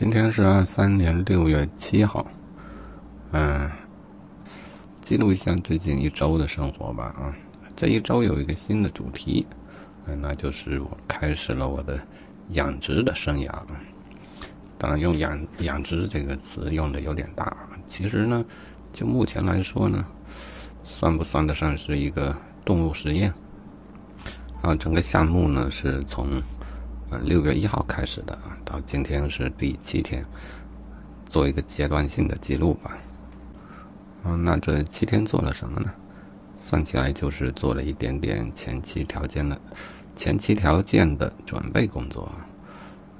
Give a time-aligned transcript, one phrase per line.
[0.00, 2.26] 今天是二三年六月七号，
[3.32, 3.70] 嗯，
[5.02, 7.36] 记录一下最近一周的生活吧啊。
[7.76, 9.46] 这一周有一个新的主题，
[10.06, 12.00] 嗯，那就是我开始了我的
[12.52, 13.52] 养殖的生涯。
[14.78, 17.54] 当然，用“养养殖”这个词用的有点大，
[17.84, 18.42] 其实呢，
[18.94, 20.02] 就目前来说呢，
[20.82, 23.30] 算不算得上是一个动物实验？
[24.62, 26.42] 啊，整个项目呢是从。
[27.12, 30.24] 嗯，六月一号开始的，到今天是第七天，
[31.26, 32.96] 做一个阶段性的记录吧。
[34.24, 35.90] 嗯，那这七天做了什么呢？
[36.56, 39.60] 算起来就是做了一点点前期条件的
[40.14, 42.30] 前期条件的准备工作。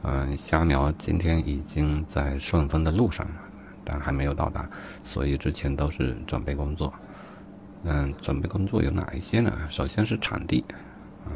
[0.02, 3.34] 嗯，虾苗今天已经在顺丰的路上了，
[3.84, 4.70] 但还没有到达，
[5.02, 6.92] 所以之前都是准备工作。
[7.82, 9.52] 嗯，准备工作有哪一些呢？
[9.68, 10.64] 首先是场地，
[11.24, 11.34] 啊。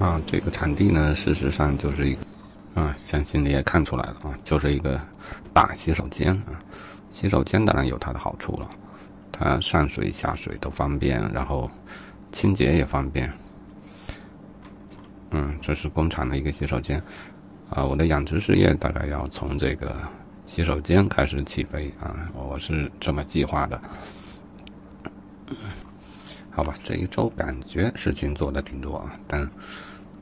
[0.00, 4.98] 啊，这个场地呢，事实上就是一个，啊，相信你也看出来了啊，就是一个
[5.52, 6.58] 大洗手间啊。
[7.10, 8.70] 洗手间当然有它的好处了，
[9.30, 11.70] 它上水下水都方便，然后
[12.32, 13.30] 清洁也方便。
[15.32, 16.98] 嗯，这是工厂的一个洗手间，
[17.68, 19.94] 啊，我的养殖事业大概要从这个
[20.46, 23.78] 洗手间开始起飞啊，我是这么计划的。
[26.50, 29.46] 好吧，这一周感觉事情做的挺多啊，但。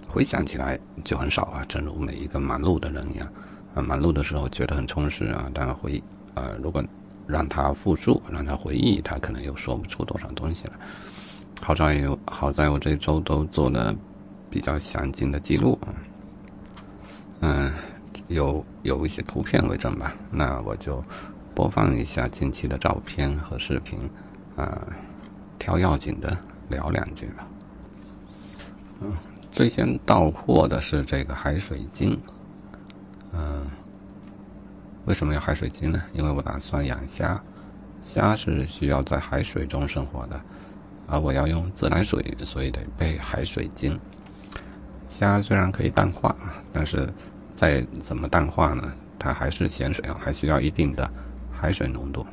[0.08, 3.28] 回想起来就很少啊，正如每一个忙碌的人一样，
[3.74, 6.02] 啊，忙碌的时候觉得很充实啊，但回，
[6.34, 6.82] 呃，如果
[7.26, 10.72] 让他复述，让他回忆，他可能又说不出多少东西来。
[11.60, 13.94] 好在有，好在我这周都做了
[14.48, 15.92] 比较详尽的记录啊，
[17.40, 17.72] 嗯，
[18.28, 21.04] 有有一些图片为证吧，那我就
[21.54, 24.10] 播放一下近期的照片和视频，
[24.56, 24.86] 啊，
[25.58, 26.36] 挑要紧的
[26.70, 27.46] 聊两句吧，
[29.02, 29.12] 嗯。
[29.58, 32.16] 最先到货的是这个海水晶，
[33.32, 33.66] 嗯，
[35.04, 36.00] 为什么要海水晶呢？
[36.12, 37.42] 因为我打算养虾，
[38.00, 40.40] 虾是需要在海水中生活的，
[41.08, 43.98] 而我要用自来水，所以得备海水晶。
[45.08, 46.36] 虾虽然可以淡化，
[46.72, 47.12] 但是
[47.52, 51.10] 再怎么淡化呢，它还是咸水啊，还需要一定的
[51.50, 52.24] 海水浓度。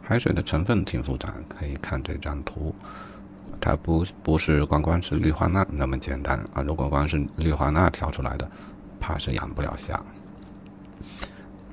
[0.00, 2.74] 海水的成分挺复杂，可以看这张图。
[3.60, 6.62] 它不不是光光是氯化钠那么简单啊！
[6.62, 8.50] 如果光是氯化钠调出来的，
[9.00, 10.00] 怕是养不了虾。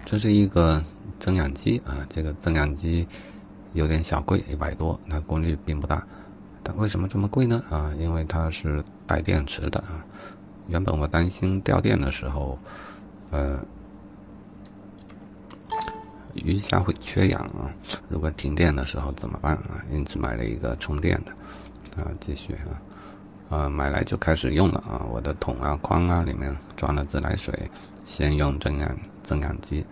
[0.04, 0.84] 这是一个
[1.20, 3.08] 增氧机啊，这个增氧机
[3.74, 6.06] 有点小贵，一百多，那功率并不大。
[6.64, 7.64] 但为什么这么贵呢？
[7.70, 10.06] 啊，因为它是带电池的啊。
[10.68, 12.58] 原本我担心掉电的时候，
[13.30, 13.64] 呃，
[16.34, 17.70] 鱼虾会缺氧啊。
[18.08, 19.84] 如果停电的时候怎么办啊？
[19.92, 21.32] 因此买了一个充电的。
[21.96, 22.54] 啊，继续
[23.50, 25.06] 啊，啊，买来就开始用了啊！
[25.12, 27.70] 我的桶啊、筐啊里面装了自来水，
[28.06, 29.86] 先用增氧增氧机，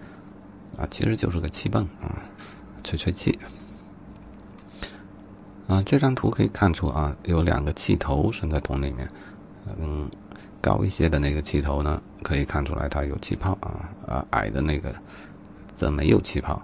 [0.78, 2.22] 啊，其实就是个气泵啊，
[2.84, 3.38] 吹吹气。
[5.68, 9.10] 啊，这张图可以看出啊，有两个气头伸在桶里面，
[9.80, 10.10] 嗯，
[10.62, 14.94] 高一些的那个气头呢，可以看出来它有气泡啊，啊，矮的那个
[15.74, 16.62] 则没有气泡，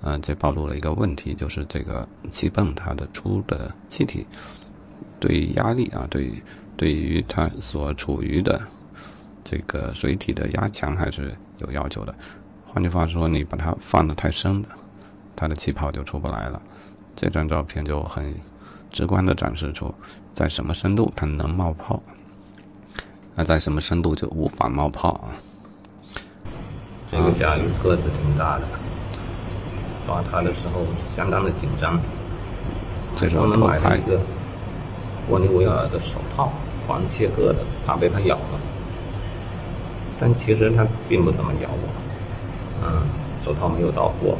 [0.00, 4.26] 嗯，这暴露了一个问题，就是这个气泵它的出的气体。
[5.20, 6.32] 对压力啊，对，
[6.76, 8.58] 对于它所处于的
[9.44, 12.14] 这个水体的压强还是有要求的。
[12.66, 14.68] 换句话说，你把它放的太深的，
[15.36, 16.60] 它的气泡就出不来了。
[17.14, 18.34] 这张照片就很
[18.90, 19.94] 直观的展示出，
[20.32, 22.02] 在什么深度它能冒泡，
[23.34, 25.36] 那在什么深度就无法冒泡啊。
[27.10, 28.64] 这个甲鱼个子挺大的，
[30.06, 30.80] 抓它的时候
[31.14, 32.00] 相当的紧张。
[33.20, 34.18] 这时候能买一个。
[35.30, 36.50] 玻利维尔的手套，
[36.88, 38.58] 防切割的，怕被它咬了。
[40.18, 41.88] 但其实它并不怎么咬我，
[42.82, 43.06] 嗯，
[43.44, 44.36] 手套没有到货。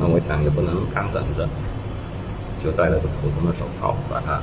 [0.00, 1.48] 那我想也不能干等着，
[2.62, 4.40] 就戴了个普通的手套，把它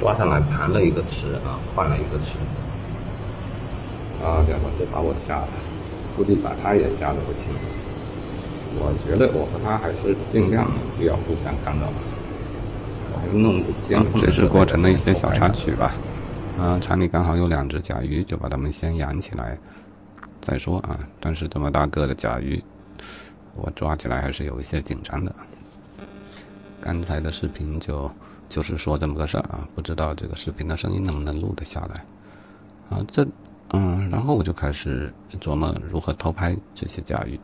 [0.00, 2.34] 抓上来盘了一个池啊，换了一个池。
[4.22, 5.48] 啊，家伙，这把我吓的，
[6.16, 7.52] 估计把他也吓得不轻。
[8.76, 10.66] 我觉得我和他还是尽量
[10.98, 11.86] 不要互相看到。
[13.32, 13.62] 弄
[14.20, 15.92] 这是过程的一些小插曲吧。
[16.58, 19.58] 啊，厂里刚好有两只甲鱼，就把它们先养起来
[20.40, 21.00] 再说啊。
[21.18, 22.62] 但是这么大个的甲鱼，
[23.56, 25.34] 我抓起来还是有一些紧张的。
[26.80, 28.10] 刚才的视频就
[28.48, 32.04] 就是说这么个事儿啊，不知道这个视频的声音能不能录得下来。
[32.88, 33.26] 啊，这
[33.70, 37.40] 嗯，然后我就开始琢磨如何偷拍这些甲鱼。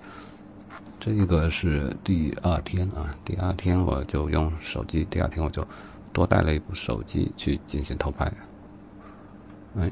[1.00, 5.66] 这个是第二天啊，第二天我就用手机，第二天我就
[6.12, 8.30] 多带了一部手机去进行偷拍。
[9.78, 9.90] 哎，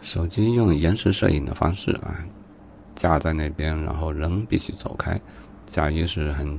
[0.00, 2.24] 手机用延时摄影的方式啊，
[2.94, 5.20] 架在那边，然后人必须走开。
[5.66, 6.58] 甲鱼是很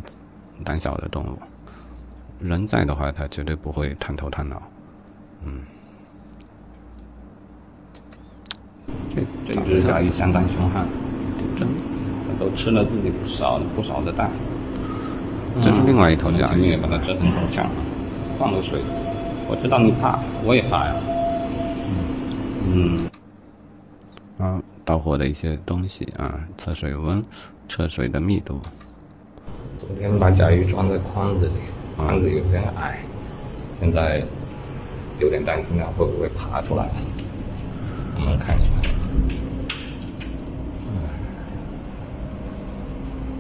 [0.64, 1.40] 胆小的动物，
[2.40, 4.62] 人在的话，它绝对不会探头探脑。
[5.44, 5.64] 嗯，
[9.10, 10.86] 这这只甲鱼相当凶悍，
[11.58, 11.68] 挺真，
[12.28, 14.30] 它都吃了自己不少不少的蛋。
[15.64, 17.68] 这是另外一头家，你也，把它折成头像，
[18.38, 18.80] 放了水。
[19.50, 20.94] 我知道你怕，我也怕呀。
[22.70, 23.10] 嗯，
[24.38, 27.24] 啊，到货的一些东西啊，测水温，
[27.68, 28.60] 测水的密度。
[29.80, 31.54] 昨天把甲鱼装在筐子里，
[31.96, 33.00] 筐子有点矮，
[33.72, 34.22] 现在
[35.20, 36.88] 有点担心它会不会爬出来。
[38.16, 38.70] 我们看一下，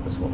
[0.05, 0.29] 不错。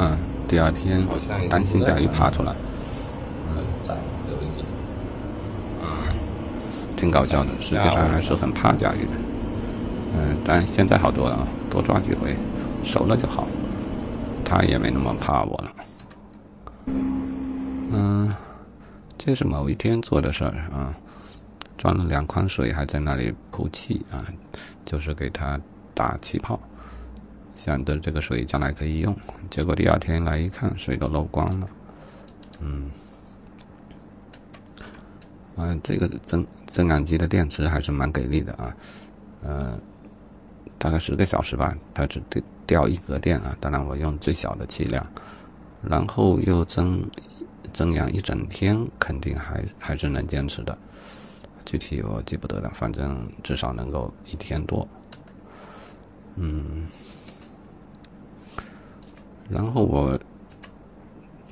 [0.00, 0.16] 嗯，
[0.46, 1.02] 第二天
[1.50, 2.54] 担心甲鱼爬出来，
[3.48, 3.56] 嗯，
[6.96, 9.10] 挺搞笑的，实际上还是很怕甲鱼的，
[10.16, 11.36] 嗯，但现在好多了，
[11.68, 12.36] 多抓几回，
[12.84, 13.48] 熟了就好，
[14.44, 15.72] 他也没那么怕我了。
[17.90, 18.32] 嗯，
[19.18, 20.94] 这是某一天做的事儿啊，
[21.78, 24.26] 装了两筐水，还在那里铺气啊，
[24.84, 25.58] 就是给它
[25.94, 26.60] 打气泡。
[27.54, 29.16] 想着这个水将来可以用，
[29.50, 31.68] 结果第二天来一看，水都漏光了。
[32.60, 32.90] 嗯，
[35.56, 38.76] 啊，这个增增氧机的电池还是蛮给力的啊，
[39.42, 39.78] 呃，
[40.78, 43.56] 大概十个小时吧，它只掉掉一格电啊。
[43.60, 45.04] 当然我用最小的气量，
[45.82, 47.02] 然后又增
[47.72, 50.78] 增氧一整天，肯定还还是能坚持的。
[51.68, 54.88] 具体我记不得了，反正至少能够一天多。
[56.36, 56.86] 嗯。
[59.50, 60.18] 然后我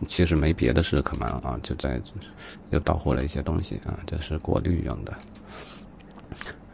[0.09, 2.01] 其实没别的事可忙啊，就在
[2.71, 5.13] 又到货了一些东西啊，这是过滤用的。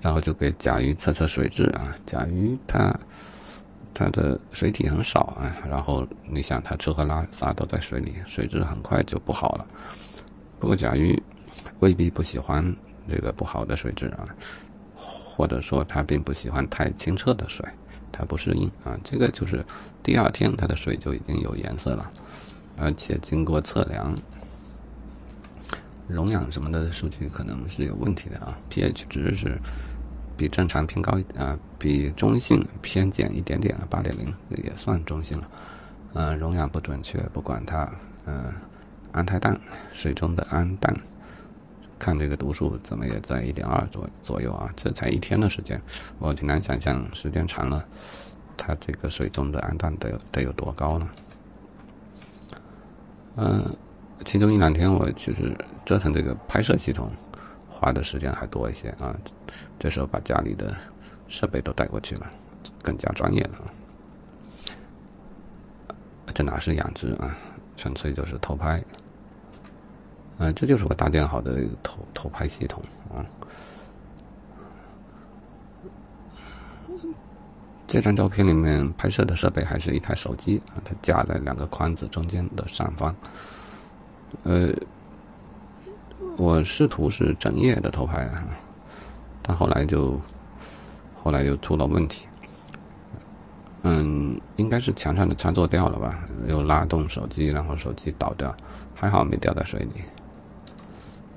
[0.01, 2.97] 然后就给甲鱼测测水质啊，甲鱼它
[3.93, 9.67] 它的水体很少啊，然后你想它吃喝拉撒都在水里，水质很快就不好了。
[10.61, 11.21] 不过甲鱼
[11.81, 12.65] 未必不喜欢
[13.09, 14.29] 这个不好的水质啊，
[14.97, 17.65] 或者说它并不喜欢太清澈的水。
[18.15, 19.65] 它不适应啊，这个就是
[20.03, 22.13] 第二天它的水就已经有颜色了，
[22.77, 24.15] 而且经过测量，
[26.09, 29.59] 溶氧什么的数据可能是有问题的啊，pH 值是
[30.37, 34.31] 比正常偏高啊，比中性偏减一点点啊，八点零
[34.63, 35.49] 也算中性了，
[36.13, 37.91] 嗯，溶氧不准确，不管它，
[38.27, 38.53] 嗯，
[39.13, 39.59] 氨态氮
[39.91, 40.95] 水中的氨氮。
[42.03, 45.81] 看这个读数怎么也在一点二左左右啊，这才一天的时间，
[46.19, 47.87] 我挺难想象时间长了，
[48.57, 51.09] 它这个水中的氨氮得有得有多高呢？
[53.37, 53.77] 嗯，
[54.25, 57.09] 其中一两天我其实折腾这个拍摄系统，
[57.69, 59.17] 花的时间还多一些啊。
[59.79, 60.77] 这时候把家里的
[61.29, 62.27] 设备都带过去了，
[62.83, 63.63] 更加专业了。
[66.35, 67.39] 这哪是养殖啊，
[67.77, 68.83] 纯粹就是偷拍。
[70.43, 72.83] 嗯，这就是我搭建好的头头拍系统
[73.15, 73.23] 啊。
[77.87, 83.15] 这张照片里面拍摄的设备还是一台手机啊，它架在两个框子中间的上方。
[84.43, 84.73] 呃，
[86.37, 88.45] 我试图是整夜的偷拍啊，
[89.43, 90.21] 但后来就
[91.23, 92.27] 后来又出了问题。
[93.83, 96.25] 嗯，应该是墙上的插座掉了吧？
[96.49, 98.53] 又拉动手机，然后手机倒掉，
[98.93, 100.03] 还好没掉在水里。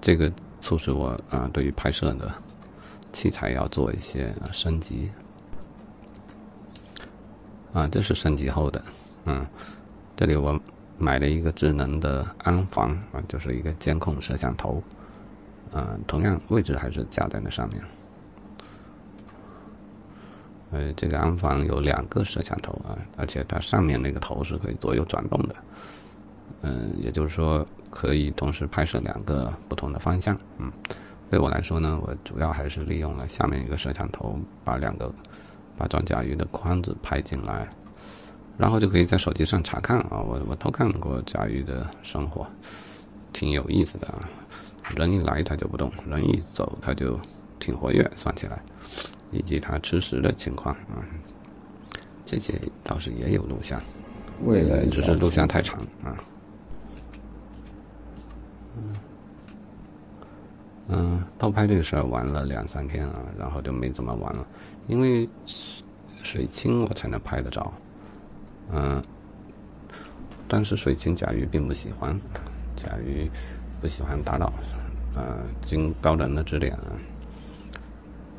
[0.05, 0.31] 这个
[0.61, 2.31] 促使我啊，对于拍摄的
[3.11, 5.09] 器材要做一些升级。
[7.73, 8.79] 啊，这是升级后的，
[9.23, 9.43] 嗯，
[10.15, 10.61] 这里我
[10.99, 14.79] 买了一个智能的安防啊，就是一个监控摄像头，
[15.71, 17.83] 嗯，同样位置还是架在那上面，
[20.69, 25.55] 呃，这个安防有两个摄像头啊，而且它上面那个头是可以左右转动的，
[26.65, 27.65] 嗯，也就是说。
[27.91, 30.69] 可以同时拍摄两个不同的方向，嗯，
[31.29, 35.09] 对我来说呢，我主要还是利用了下面一个摄像头，把两个
[35.77, 37.69] 把装甲鱼的筐子拍进来，
[38.57, 42.45] 然后就可以在手机上查看啊，我我偷看过甲鱼的生活，
[43.31, 44.27] 挺有意思的啊，
[44.93, 47.17] 人一来它就不动，人一走它就
[47.59, 48.61] 挺活跃，算起来，
[49.31, 50.99] 以及它吃食的情况啊，
[52.25, 53.81] 这些倒是也有录像，
[54.43, 56.13] 未来只是录像太长啊。
[60.87, 64.45] 嗯，偷拍这个事儿玩了两三天啊，然后就没怎么玩了，
[64.87, 65.27] 因为
[66.21, 67.73] 水清我才能拍得着。
[68.71, 69.03] 嗯，
[70.47, 72.19] 但是水晶甲鱼并不喜欢，
[72.75, 73.29] 甲鱼
[73.81, 74.51] 不喜欢打扰，
[75.15, 76.77] 呃，经高人的指点，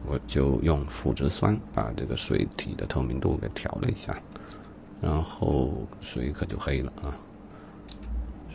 [0.06, 4.16] 我就用腐殖酸把这个水体的透明度给调了一下，
[5.00, 7.10] 然后水可就黑了啊，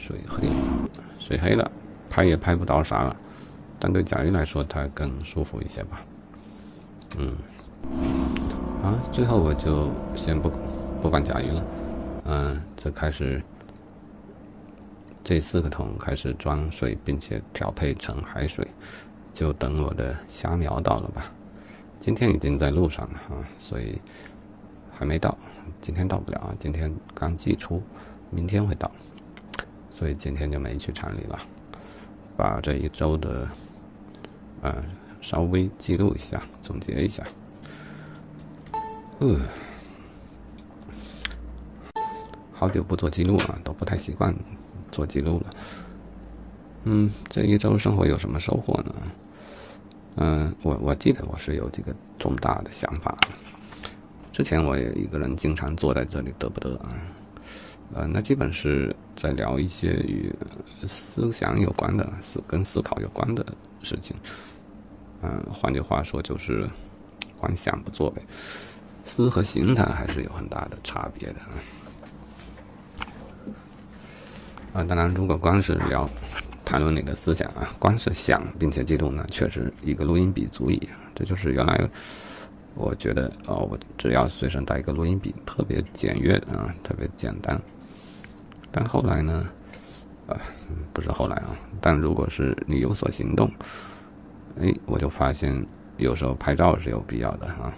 [0.01, 0.55] 水黑了，
[1.20, 1.72] 水黑了，
[2.10, 3.15] 拍也拍不着啥了，
[3.79, 6.01] 但对甲鱼来说它更舒服一些吧，
[7.17, 7.38] 嗯，
[8.84, 10.51] 啊，最后我就先不
[11.03, 11.63] 不管甲鱼了。
[12.25, 13.43] 嗯，这开始，
[15.24, 18.67] 这四个桶开始装水，并且调配成海水，
[19.34, 21.31] 就等我的虾苗到了吧。
[22.00, 24.01] 今天已经在路上了啊，所以
[24.91, 25.38] 还没到。
[25.79, 27.81] 今天到不了啊，今天刚寄出，
[28.31, 28.89] 明天会到，
[29.91, 31.39] 所以今天就没去厂里了。
[32.36, 33.48] 把这一周的，
[34.63, 34.83] 呃，
[35.21, 37.24] 稍微记录一下，总结一下。
[39.19, 39.39] 呃。
[42.53, 44.36] 好久不做记录了，都不太习惯
[44.91, 45.53] 做记录了。
[46.83, 48.95] 嗯，这一周生活有什么收获呢？
[50.17, 53.17] 嗯，我我记得我是有几个重大的想法。
[54.31, 56.93] 之前我也一个人经常坐在这里得不得啊，
[57.93, 60.33] 呃，那基本是在聊一些与
[60.88, 63.45] 思想有关的、思跟思考有关的
[63.83, 64.15] 事情。
[65.21, 66.65] 嗯，换句话说就是
[67.38, 68.21] 光想不做呗。
[69.03, 71.39] 思和行它还是有很大的差别的。
[74.74, 76.10] 啊，当然，如果光是聊
[76.63, 80.88] 谈论你的思想啊，光是想并且记录呢，确实一个录音笔足以。
[81.13, 81.77] 这就是原来
[82.74, 87.60] 我觉得哦，我只要随身带一个录音笔，特别简约啊，特别简单。
[88.72, 89.46] 但后来呢，
[90.28, 90.38] 啊，
[90.94, 93.51] 不是后来啊，但如果是你有所行动，
[94.60, 95.66] 哎，我就发现
[95.98, 97.74] 有时候拍照是有必要的啊，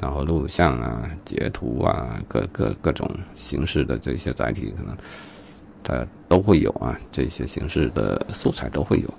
[0.00, 4.96] 然后录像啊、截图啊，各各各种形式的这些载体可能。
[5.80, 9.14] 它都会有啊，这些形式的素材都会有，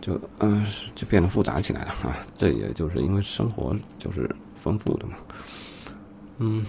[0.00, 2.14] 就嗯，就变得复杂起来了啊。
[2.36, 5.14] 这也就是因为生活就是丰富的嘛，
[6.36, 6.64] 嗯，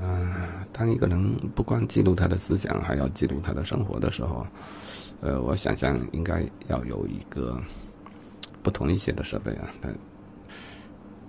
[0.00, 0.34] 嗯，
[0.72, 4.46] 当一个人不光记录他的思想，还要记录他的生活的时候，
[5.20, 7.60] 呃，我想象应该要有一个
[8.62, 9.68] 不同一些的设备啊。
[9.80, 9.94] 但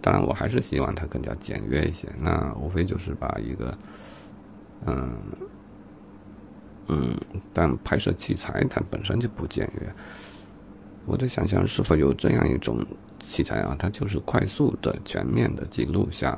[0.01, 2.07] 当然，我还是希望它更加简约一些。
[2.17, 3.77] 那无非就是把一个，
[4.85, 5.17] 嗯。
[6.87, 7.15] 嗯，
[7.53, 9.95] 但拍摄器材它本身就不简约。
[11.05, 12.85] 我在想象是否有这样一种
[13.19, 16.31] 器材啊，它就是快速的、全面的记录下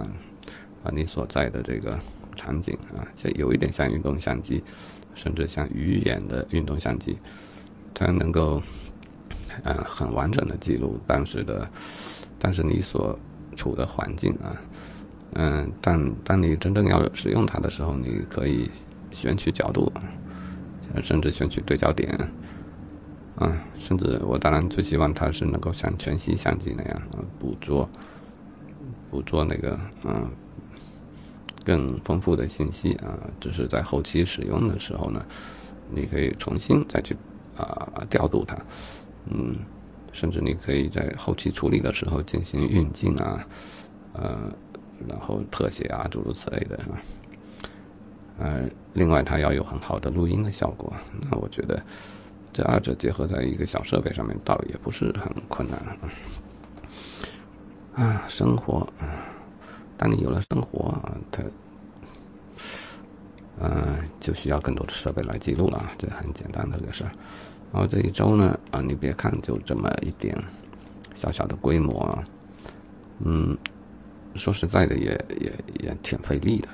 [0.83, 1.97] 啊你所在的这个
[2.35, 4.63] 场景啊，这有一点像运动相机，
[5.15, 7.17] 甚至像鱼眼的运动相机，
[7.93, 8.61] 它能够
[9.63, 11.69] 嗯很完整的记录当时的，
[12.39, 13.17] 但是你所
[13.55, 14.55] 处的环境啊，
[15.33, 18.69] 嗯，但当你真正要使用它的时候，你可以
[19.11, 19.91] 选取角度。
[21.03, 22.07] 甚至选取对焦点，
[23.35, 27.01] 啊，甚至我当然最希望它是能够像全息相机那样，
[27.39, 27.89] 捕捉，
[29.09, 30.29] 捕捉那个嗯
[31.63, 33.17] 更丰富的信息啊。
[33.39, 35.25] 只是在后期使用的时候呢，
[35.89, 37.15] 你可以重新再去
[37.55, 38.57] 啊调度它，
[39.25, 39.57] 嗯，
[40.11, 43.47] 甚至你可以在后期处理的时候进行运镜啊，
[44.13, 44.51] 呃，
[45.07, 47.01] 然后特写啊，诸如此类的啊。
[48.39, 50.91] 呃，另外它要有很好的录音的效果，
[51.29, 51.81] 那我觉得
[52.51, 55.79] 这二者结合在一个小设备上面，倒也不是很困难
[57.93, 58.25] 啊。
[58.27, 59.22] 生活啊，
[60.03, 61.41] 当你有了生活啊，它，
[63.61, 67.11] 嗯，就需要更多的设备来记录了，这很简单的个事儿。
[67.71, 70.37] 然后这一周呢，啊，你别看就这么一点
[71.15, 72.21] 小小的规模啊，
[73.19, 73.57] 嗯，
[74.35, 76.67] 说实在的，也也也挺费力的。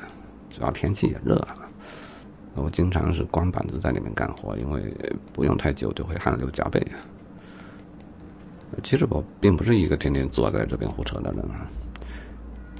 [0.49, 1.69] 主要天气也热啊，
[2.55, 4.91] 我经常是光板子在里面干活，因为
[5.31, 6.83] 不用太久就会汗流浃背。
[8.81, 11.67] 其实我并不是一个天天坐在这边胡扯的人啊，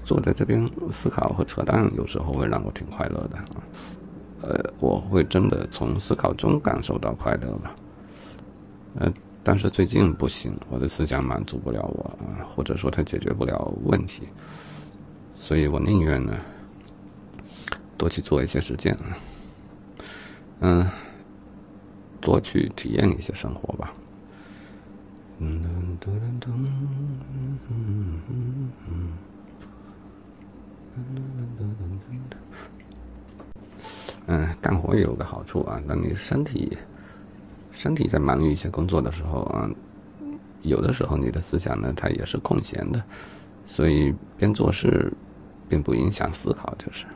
[0.10, 3.38] 坐在这边思考和扯淡，有时候会让我挺快乐的。
[4.42, 7.75] 呃，我会真的从思考中感受到快乐吧。
[8.96, 9.13] 呃，
[9.44, 12.18] 但是最近不行，我的思想满足不了我，
[12.56, 14.24] 或者说它解决不了问题，
[15.38, 16.34] 所以我宁愿呢。
[17.96, 18.98] 多去做一些实践，
[20.62, 20.88] 嗯，
[22.20, 23.94] 多去体验一些生活吧。
[25.38, 25.98] 嗯
[34.27, 36.77] 嗯，干活也有个好处啊，当你身体
[37.72, 39.68] 身体在忙于一些工作的时候啊，
[40.62, 43.03] 有的时候你的思想呢，它也是空闲的，
[43.65, 45.12] 所以边做事
[45.68, 47.08] 并不影响思考，就是。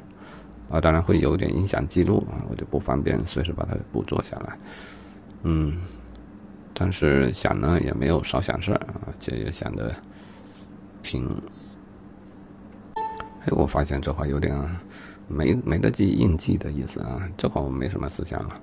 [0.70, 4.58] 啊，当然会有点影响记录啊，我就不方便随时把它捕捉下来。
[5.44, 5.78] 嗯，
[6.74, 9.96] 但是想呢也没有少想事儿啊，这也想的
[11.04, 11.30] 挺。
[13.46, 14.56] 哎，我发现这话有点
[15.28, 18.62] 没没得记硬记的意思啊，这话我没什么思想了，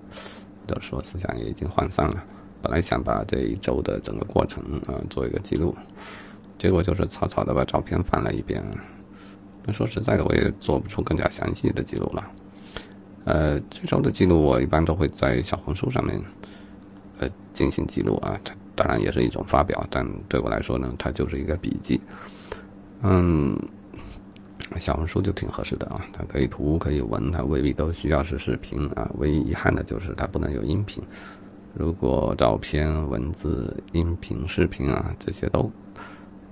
[0.66, 2.24] 或者说思想也已经涣散了。
[2.62, 5.74] 本来想把这一周的整个过程啊做一个记录，
[6.58, 8.62] 结果就是草草的把照片翻了一遍。
[9.64, 12.30] 那说实在的，我也做不出更加详细的记录了。
[13.24, 16.18] 呃，这周的记录我一般都会在小红书上面
[17.18, 22.00] 呃进行记录啊，它当然也是一种发表，但对我来说呢，它就是一个笔记。
[23.02, 23.58] 嗯，
[24.78, 29.10] 小红书就挺合适的啊，它可以图可以文，它未必都需要是视频啊。
[29.18, 31.02] 唯一遗憾的就是它不能有音频。
[31.74, 35.70] 如果照片、文字、音频、视频啊这些都，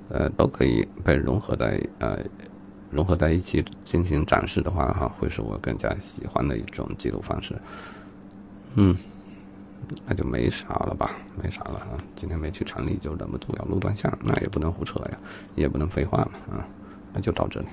[0.09, 2.19] 呃都可以被融合在呃
[2.91, 7.55] 融合在一起进行展示的话哈，会是我更加喜欢的一种记录方式。
[8.75, 8.97] 嗯，
[10.07, 11.11] 那就没啥了吧，
[11.43, 11.99] 没啥了啊。
[12.15, 15.19] 今天没去城里，就忍不住要录段相，那也不能胡扯呀，
[15.55, 16.67] 也不能废话嘛啊，
[17.13, 17.67] 那就到这里。